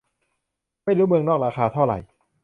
[0.83, 1.97] ไม่รู้เมืองนอกราคาเท่าไหร่